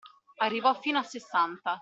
Arrivò 0.37 0.73
fino 0.73 0.97
a 0.97 1.03
sessanta. 1.03 1.79